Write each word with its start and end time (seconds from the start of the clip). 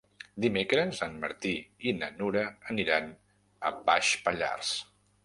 Dimecres 0.43 1.01
en 1.07 1.19
Martí 1.25 1.51
i 1.89 1.93
na 1.97 2.09
Nura 2.21 2.45
aniran 2.73 3.13
a 3.71 3.73
Baix 3.91 4.15
Pallars. 4.25 4.73